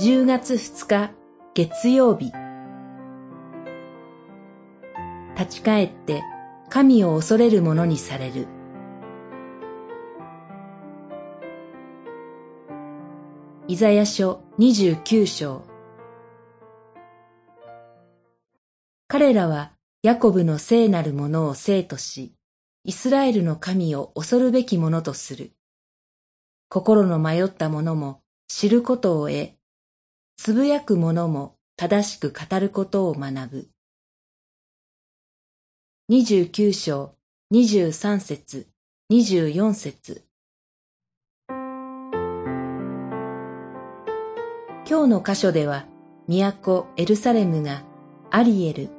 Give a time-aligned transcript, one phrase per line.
[0.00, 1.10] 20月2日
[1.54, 2.30] 月曜日。
[5.36, 6.22] 立ち返って
[6.68, 8.46] 神を恐れるものにされる。
[13.66, 15.66] イザヤ書29章。
[19.08, 19.72] 彼らは
[20.04, 22.34] ヤコブの聖なるものを聖とし、
[22.84, 25.50] イスラエルの神を恐るべきものとする。
[26.68, 29.57] 心の迷った者も知ることを得、
[30.40, 33.68] つぶやく者も正しく語ることを学ぶ。
[36.08, 37.12] 二十九章、
[37.50, 38.68] 二十三節、
[39.10, 40.22] 二十四節。
[44.88, 45.86] 今日の箇所では、
[46.28, 47.82] 都エルサレムが
[48.30, 48.90] アリエル、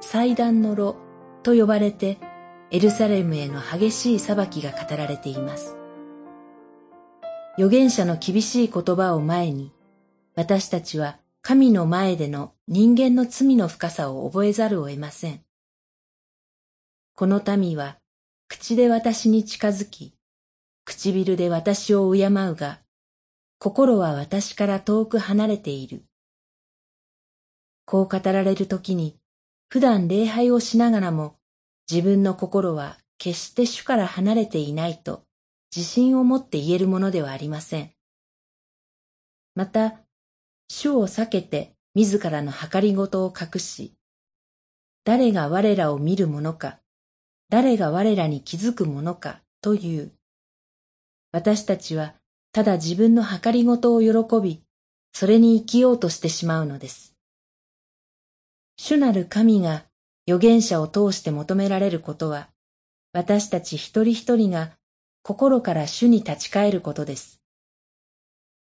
[0.00, 0.96] 祭壇の炉
[1.44, 2.18] と呼ばれて、
[2.72, 5.76] エルサレムへの激しい裁きが語られています。
[7.56, 9.72] 預言者の厳しい言葉を前に、
[10.40, 15.44] 私たちは神の前での人間の罪の深さを覚えざるを得ません。
[17.14, 17.98] この民は
[18.48, 20.14] 口で私に近づき、
[20.86, 22.80] 唇で私を敬うが、
[23.58, 26.04] 心は私から遠く離れている。
[27.84, 29.18] こう語られるときに、
[29.68, 31.36] 普段礼拝をしながらも、
[31.90, 35.22] 自分の心は決して主から離れていないと
[35.76, 37.90] 自信を持って言えるものではありません。
[39.54, 39.99] また、
[40.72, 43.92] 主を避けて自らの計りごとを隠し、
[45.02, 46.78] 誰が我らを見るものか、
[47.48, 50.12] 誰が我らに気づくものかという。
[51.32, 52.14] 私たちは
[52.52, 54.62] ただ自分の計りごとを喜び、
[55.12, 57.16] それに生きようとしてしまうのです。
[58.76, 59.86] 主なる神が
[60.28, 62.48] 預言者を通して求められることは、
[63.12, 64.70] 私たち一人一人が
[65.24, 67.42] 心から主に立ち返ることです。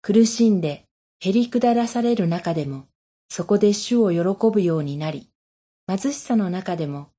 [0.04, 0.87] 苦しんで
[1.20, 2.88] 減り下らされる中でも、
[3.30, 5.30] そこで主を喜ぶようになり、
[5.88, 7.10] 貧しさの中でも、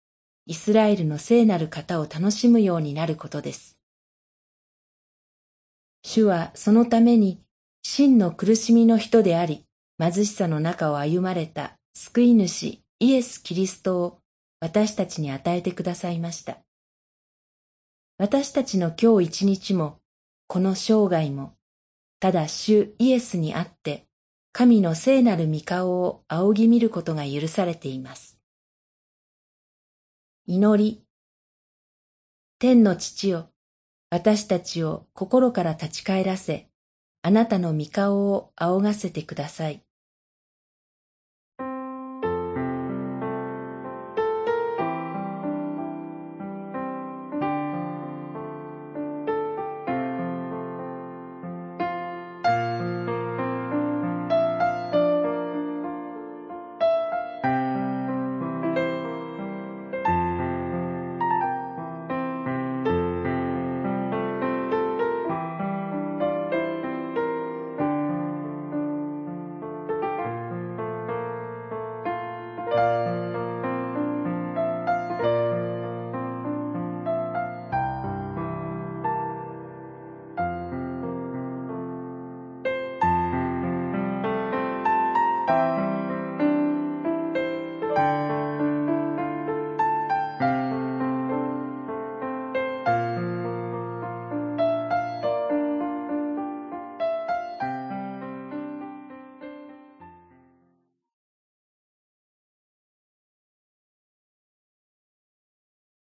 [0.47, 3.79] イスラエルの聖なる方を楽しむようになることです。
[6.03, 7.43] 主はそのために
[7.83, 9.65] 真の苦しみの人であり、
[9.99, 14.21] 貧しさの中を歩まれた救い主イエス・キリストを
[14.61, 16.59] 私たちに与えてくださいました。
[18.17, 19.99] 私たちの今日一日も、
[20.47, 21.55] この生涯も、
[22.21, 24.07] ただ主イエスにあって、
[24.53, 28.41] 神の聖なる御顔を仰ぎ見ることが許されています。
[30.47, 31.05] 祈り。
[32.59, 33.51] 天の父よ、
[34.11, 36.69] 私たちを心から立ち返らせ、
[37.23, 39.85] あなたの御顔を仰がせてください。